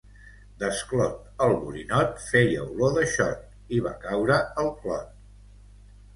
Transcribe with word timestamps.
Desclot 0.61 1.19
el 1.47 1.53
borinot 1.65 2.17
feia 2.31 2.65
olor 2.71 2.97
de 2.97 3.05
xot 3.13 3.77
i 3.77 3.83
va 3.89 3.93
caure 4.09 4.41
al 4.65 4.73
clot. 4.81 5.15